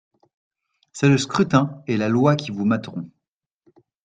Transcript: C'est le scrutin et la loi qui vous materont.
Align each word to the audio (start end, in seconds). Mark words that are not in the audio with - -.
C'est 0.93 1.09
le 1.09 1.19
scrutin 1.19 1.83
et 1.85 1.95
la 1.95 2.09
loi 2.09 2.35
qui 2.35 2.49
vous 2.49 2.65
materont. 2.65 3.07